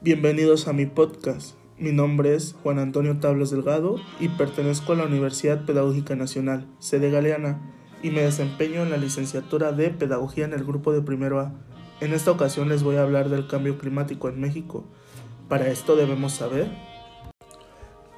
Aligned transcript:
Bienvenidos 0.00 0.68
a 0.68 0.72
mi 0.72 0.86
podcast. 0.86 1.56
Mi 1.76 1.90
nombre 1.90 2.36
es 2.36 2.54
Juan 2.62 2.78
Antonio 2.78 3.18
Tablos 3.18 3.50
Delgado 3.50 3.96
y 4.20 4.28
pertenezco 4.28 4.92
a 4.92 4.94
la 4.96 5.06
Universidad 5.06 5.66
Pedagógica 5.66 6.14
Nacional, 6.14 6.68
sede 6.78 7.10
Galeana, 7.10 7.74
y 8.00 8.10
me 8.10 8.20
desempeño 8.20 8.82
en 8.82 8.90
la 8.90 8.96
licenciatura 8.96 9.72
de 9.72 9.90
Pedagogía 9.90 10.44
en 10.44 10.52
el 10.52 10.62
grupo 10.62 10.92
de 10.92 11.02
primero 11.02 11.40
A. 11.40 11.52
En 12.00 12.12
esta 12.12 12.30
ocasión 12.30 12.68
les 12.68 12.84
voy 12.84 12.94
a 12.94 13.02
hablar 13.02 13.28
del 13.28 13.48
cambio 13.48 13.76
climático 13.76 14.28
en 14.28 14.40
México. 14.40 14.84
Para 15.48 15.66
esto 15.66 15.96
debemos 15.96 16.32
saber 16.32 16.70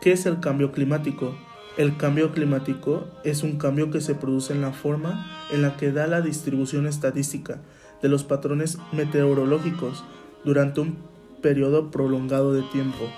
¿qué 0.03 0.13
es 0.13 0.27
el 0.27 0.39
cambio 0.41 0.73
climático? 0.73 1.35
El 1.79 1.97
cambio 1.97 2.33
climático 2.33 3.07
es 3.25 3.43
un 3.43 3.57
cambio 3.57 3.91
que 3.91 4.03
se 4.03 4.15
produce 4.15 4.53
en 4.53 4.61
la 4.61 4.73
forma 4.73 5.27
en 5.51 5.63
la 5.63 5.79
que 5.79 5.93
da 5.93 6.07
la 6.07 6.21
distribución 6.21 6.87
estadística 6.87 7.63
de 8.03 8.11
los 8.11 8.23
patrones 8.23 8.77
meteorológicos 8.93 10.05
durante 10.45 10.83
un 10.83 11.11
periodo 11.41 11.91
prolongado 11.91 12.53
de 12.53 12.63
tiempo. 12.63 13.11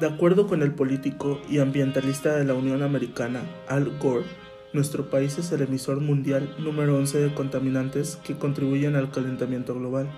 De 0.00 0.06
acuerdo 0.06 0.46
con 0.46 0.62
el 0.62 0.74
político 0.74 1.40
y 1.50 1.58
ambientalista 1.58 2.36
de 2.36 2.44
la 2.44 2.54
Unión 2.54 2.82
Americana, 2.82 3.42
Al 3.66 3.98
Gore, 3.98 4.24
nuestro 4.72 5.10
país 5.10 5.38
es 5.38 5.50
el 5.50 5.62
emisor 5.62 6.00
mundial 6.00 6.54
número 6.58 6.96
11 6.96 7.18
de 7.18 7.34
contaminantes 7.34 8.16
que 8.22 8.38
contribuyen 8.38 8.96
al 8.96 9.10
calentamiento 9.10 9.74
global. 9.74 10.08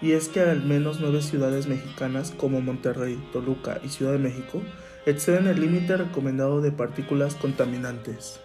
Y 0.00 0.12
es 0.12 0.28
que 0.28 0.40
al 0.40 0.62
menos 0.62 1.00
nueve 1.00 1.22
ciudades 1.22 1.66
mexicanas 1.66 2.32
como 2.36 2.60
Monterrey, 2.60 3.18
Toluca 3.32 3.80
y 3.82 3.88
Ciudad 3.88 4.12
de 4.12 4.18
México 4.18 4.62
exceden 5.06 5.46
el 5.46 5.60
límite 5.60 5.96
recomendado 5.96 6.60
de 6.60 6.70
partículas 6.72 7.34
contaminantes. 7.34 8.38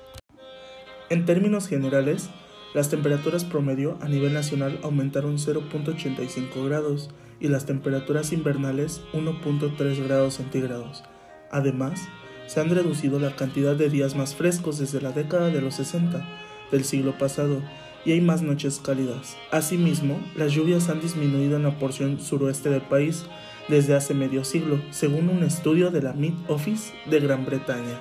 En 1.10 1.26
términos 1.26 1.68
generales, 1.68 2.30
las 2.74 2.90
temperaturas 2.90 3.44
promedio 3.44 3.98
a 4.02 4.08
nivel 4.08 4.34
nacional 4.34 4.80
aumentaron 4.82 5.38
0.85 5.38 6.66
grados 6.66 7.10
y 7.42 7.50
las 7.50 7.66
temperaturas 7.66 8.32
invernales 8.32 9.02
1.3 9.14 10.04
grados 10.06 10.36
centígrados. 10.36 11.04
Además, 11.52 12.08
se 12.48 12.60
han 12.62 12.70
reducido 12.70 13.20
la 13.20 13.36
cantidad 13.36 13.76
de 13.76 13.90
días 13.90 14.16
más 14.16 14.36
frescos 14.36 14.78
desde 14.78 15.02
la 15.02 15.12
década 15.12 15.50
de 15.50 15.62
los 15.62 15.76
60 15.76 16.26
del 16.72 16.84
siglo 16.86 17.18
pasado 17.18 17.62
y 18.06 18.14
hay 18.14 18.22
más 18.22 18.42
noches 18.42 18.82
cálidas. 18.84 19.38
Asimismo, 19.52 20.20
las 20.36 20.54
lluvias 20.54 20.90
han 20.90 21.02
disminuido 21.02 21.58
en 21.58 21.64
la 21.64 21.78
porción 21.78 22.20
suroeste 22.20 22.70
del 22.70 22.82
país 22.82 23.26
desde 23.68 23.96
hace 23.96 24.14
medio 24.14 24.44
siglo, 24.44 24.82
según 24.92 25.30
un 25.30 25.44
estudio 25.44 25.92
de 25.92 26.02
la 26.02 26.14
Met 26.14 26.34
Office 26.48 26.94
de 27.10 27.20
Gran 27.20 27.46
Bretaña. 27.46 28.00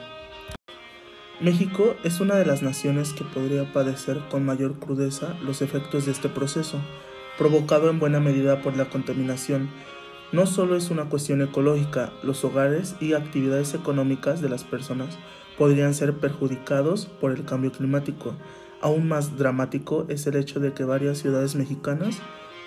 México 1.41 1.95
es 2.05 2.21
una 2.21 2.35
de 2.37 2.45
las 2.45 2.63
naciones 2.63 3.13
que 3.13 3.25
podría 3.25 3.73
padecer 3.73 4.21
con 4.31 4.45
mayor 4.45 4.79
crudeza 4.79 5.35
los 5.43 5.63
efectos 5.63 6.07
de 6.07 6.13
este 6.13 6.29
proceso, 6.29 6.79
provocado 7.39 7.91
en 7.91 7.99
buena 7.99 8.21
medida 8.21 8.63
por 8.63 8.77
la 8.77 8.87
contaminación. 8.87 9.71
No 10.33 10.47
solo 10.47 10.77
es 10.77 10.91
una 10.91 11.09
cuestión 11.09 11.43
ecológica, 11.43 12.13
los 12.23 12.45
hogares 12.45 12.97
y 13.01 13.15
actividades 13.15 13.75
económicas 13.75 14.41
de 14.41 14.49
las 14.49 14.65
personas 14.65 15.19
podrían 15.59 15.93
ser 15.93 16.15
perjudicados 16.15 17.07
por 17.07 17.33
el 17.33 17.45
cambio 17.45 17.73
climático. 17.73 18.35
Aún 18.81 19.09
más 19.09 19.37
dramático 19.37 20.07
es 20.09 20.27
el 20.27 20.37
hecho 20.37 20.61
de 20.61 20.73
que 20.73 20.85
varias 20.85 21.19
ciudades 21.19 21.57
mexicanas 21.57 22.19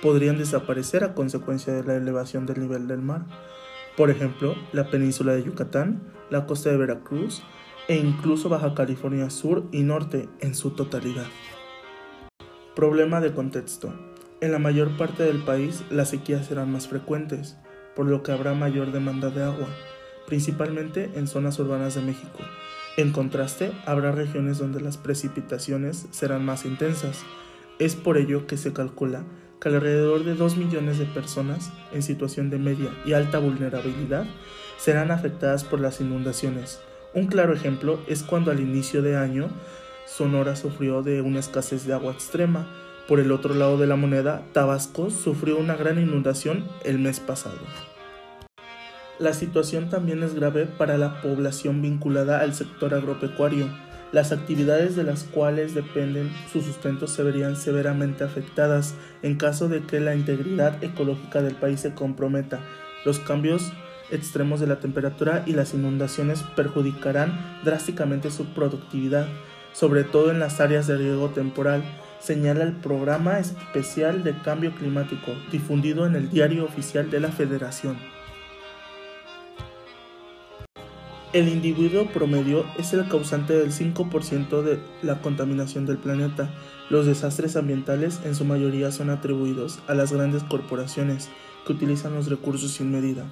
podrían 0.02 0.38
desaparecer 0.38 1.04
a 1.04 1.14
consecuencia 1.14 1.74
de 1.74 1.84
la 1.84 1.96
elevación 1.96 2.46
del 2.46 2.60
nivel 2.60 2.88
del 2.88 3.02
mar. 3.02 3.26
Por 3.96 4.10
ejemplo, 4.10 4.56
la 4.74 4.90
península 4.90 5.34
de 5.34 5.44
Yucatán, 5.44 6.04
la 6.30 6.46
costa 6.46 6.70
de 6.70 6.78
Veracruz, 6.78 7.42
e 7.88 7.96
incluso 7.96 8.50
Baja 8.50 8.74
California 8.74 9.30
Sur 9.30 9.66
y 9.72 9.84
Norte 9.84 10.30
en 10.40 10.56
su 10.56 10.72
totalidad. 10.72 11.28
Problema 12.76 13.22
de 13.22 13.34
contexto. 13.34 13.94
En 14.44 14.52
la 14.52 14.60
mayor 14.60 14.98
parte 14.98 15.24
del 15.24 15.42
país 15.42 15.86
las 15.90 16.10
sequías 16.10 16.48
serán 16.48 16.70
más 16.70 16.90
frecuentes, 16.90 17.56
por 17.96 18.08
lo 18.08 18.24
que 18.24 18.34
habrá 18.34 18.54
mayor 18.54 18.92
demanda 18.92 19.30
de 19.30 19.42
agua, 19.42 19.70
principalmente 20.28 21.10
en 21.16 21.30
zonas 21.30 21.58
urbanas 21.60 21.96
de 21.96 22.02
México. 22.02 22.40
En 22.98 23.14
contraste, 23.14 23.72
habrá 23.86 24.12
regiones 24.12 24.58
donde 24.58 24.82
las 24.82 24.98
precipitaciones 24.98 26.08
serán 26.12 26.44
más 26.44 26.66
intensas. 26.66 27.24
Es 27.80 27.96
por 27.96 28.18
ello 28.18 28.46
que 28.46 28.58
se 28.58 28.74
calcula 28.74 29.24
que 29.62 29.70
alrededor 29.70 30.26
de 30.26 30.36
2 30.36 30.58
millones 30.58 31.00
de 31.00 31.06
personas 31.06 31.72
en 31.94 32.04
situación 32.04 32.50
de 32.50 32.60
media 32.60 32.90
y 33.06 33.14
alta 33.14 33.40
vulnerabilidad 33.40 34.26
serán 34.76 35.12
afectadas 35.12 35.64
por 35.64 35.80
las 35.80 36.02
inundaciones, 36.02 36.82
un 37.14 37.28
claro 37.28 37.54
ejemplo 37.54 38.02
es 38.08 38.24
cuando 38.24 38.52
al 38.52 38.60
inicio 38.60 39.02
de 39.02 39.16
año 39.16 39.48
Sonora 40.06 40.58
sufrió 40.58 41.02
de 41.02 41.22
una 41.22 41.40
escasez 41.40 41.86
de 41.86 41.94
agua 41.94 42.12
extrema. 42.12 42.68
Por 43.08 43.20
el 43.20 43.34
otro 43.34 43.54
lado 43.54 43.78
de 43.78 43.86
la 43.86 43.98
moneda, 43.98 44.44
Tabasco 44.54 45.10
sufrió 45.10 45.58
una 45.58 45.76
gran 45.76 46.00
inundación 46.00 46.64
el 46.86 47.00
mes 47.00 47.20
pasado. 47.20 47.60
La 49.20 49.34
situación 49.34 49.90
también 49.90 50.24
es 50.24 50.36
grave 50.36 50.66
para 50.66 50.98
la 50.98 51.22
población 51.22 51.82
vinculada 51.82 52.40
al 52.40 52.54
sector 52.54 52.94
agropecuario. 52.94 53.68
Las 54.14 54.32
actividades 54.32 54.96
de 54.96 55.04
las 55.04 55.24
cuales 55.24 55.76
dependen 55.76 56.32
su 56.52 56.62
sustento 56.62 57.08
se 57.08 57.24
verían 57.24 57.58
severamente 57.58 58.24
afectadas 58.24 58.96
en 59.22 59.36
caso 59.36 59.68
de 59.68 59.82
que 59.82 60.00
la 60.00 60.16
integridad 60.16 60.82
ecológica 60.84 61.42
del 61.42 61.56
país 61.56 61.82
se 61.82 61.94
comprometa. 61.94 62.62
Los 63.06 63.20
cambios 63.20 63.72
extremos 64.12 64.60
de 64.62 64.68
la 64.68 64.80
temperatura 64.80 65.44
y 65.46 65.54
las 65.54 65.74
inundaciones 65.74 66.44
perjudicarán 66.56 67.60
drásticamente 67.66 68.32
su 68.32 68.46
productividad, 68.54 69.28
sobre 69.74 70.04
todo 70.04 70.32
en 70.32 70.40
las 70.40 70.60
áreas 70.62 70.88
de 70.88 70.98
riego 70.98 71.30
temporal, 71.30 71.84
señala 72.24 72.64
el 72.64 72.72
Programa 72.72 73.38
Especial 73.40 74.24
de 74.24 74.34
Cambio 74.40 74.74
Climático, 74.74 75.34
difundido 75.52 76.08
en 76.08 76.16
el 76.16 76.30
Diario 76.30 76.64
Oficial 76.64 77.12
de 77.12 77.20
la 77.20 77.30
Federación. 77.30 77.98
El 81.34 81.50
individuo 81.50 82.06
promedio 82.14 82.64
es 82.78 82.94
el 82.94 83.08
causante 83.10 83.54
del 83.54 83.72
5% 83.72 84.62
de 84.62 84.80
la 85.02 85.20
contaminación 85.22 85.86
del 85.86 85.98
planeta. 85.98 86.50
Los 86.90 87.08
desastres 87.08 87.58
ambientales 87.58 88.22
en 88.24 88.36
su 88.36 88.46
mayoría 88.46 88.92
son 88.92 89.10
atribuidos 89.10 89.80
a 89.88 89.94
las 89.94 90.14
grandes 90.14 90.44
corporaciones 90.44 91.30
que 91.66 91.74
utilizan 91.74 92.14
los 92.14 92.30
recursos 92.30 92.72
sin 92.72 92.92
medida. 92.92 93.26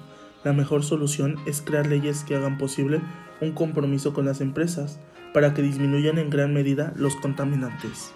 La 0.44 0.52
mejor 0.52 0.84
solución 0.84 1.36
es 1.46 1.62
crear 1.62 1.86
leyes 1.86 2.24
que 2.24 2.34
hagan 2.34 2.58
posible 2.58 3.00
un 3.40 3.52
compromiso 3.52 4.12
con 4.12 4.26
las 4.26 4.40
empresas 4.40 4.98
para 5.32 5.54
que 5.54 5.62
disminuyan 5.62 6.18
en 6.18 6.28
gran 6.28 6.52
medida 6.52 6.92
los 6.96 7.14
contaminantes. 7.16 8.12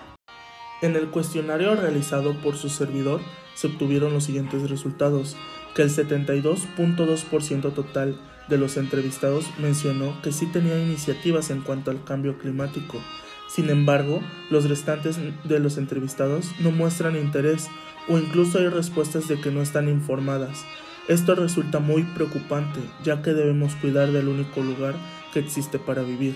En 0.83 0.95
el 0.95 1.09
cuestionario 1.09 1.75
realizado 1.75 2.35
por 2.35 2.57
su 2.57 2.69
servidor 2.69 3.21
se 3.55 3.69
obtuvieron 3.69 4.13
los 4.13 4.25
siguientes 4.25 4.69
resultados, 4.69 5.37
que 5.75 5.83
el 5.83 5.91
72.2% 5.91 7.73
total 7.73 8.21
de 8.49 8.59
los 8.59 8.77
entrevistados 8.77 9.47
mencionó 9.59 10.21
que 10.23 10.33
sí 10.33 10.47
tenía 10.47 10.79
iniciativas 10.79 11.51
en 11.51 11.63
cuanto 11.63 11.91
al 11.91 12.05
cambio 12.05 12.39
climático. 12.39 13.01
Sin 13.49 13.71
embargo, 13.71 14.21
los 14.51 14.69
restantes 14.69 15.17
de 15.45 15.61
los 15.61 15.79
entrevistados 15.79 16.51
no 16.59 16.71
muestran 16.71 17.17
interés 17.17 17.69
o 18.09 18.19
incluso 18.19 18.59
hay 18.59 18.69
respuestas 18.69 19.29
de 19.29 19.41
que 19.41 19.51
no 19.51 19.63
están 19.63 19.89
informadas. 19.89 20.65
Esto 21.09 21.35
resulta 21.35 21.79
muy 21.79 22.03
preocupante, 22.03 22.81
ya 23.03 23.23
que 23.23 23.33
debemos 23.33 23.75
cuidar 23.77 24.11
del 24.11 24.29
único 24.29 24.61
lugar 24.61 24.95
que 25.33 25.39
existe 25.39 25.79
para 25.79 26.03
vivir, 26.03 26.35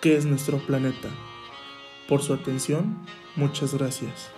que 0.00 0.16
es 0.16 0.24
nuestro 0.24 0.58
planeta. 0.58 1.08
Por 2.08 2.22
su 2.22 2.34
atención, 2.34 2.98
muchas 3.34 3.74
gracias. 3.74 4.35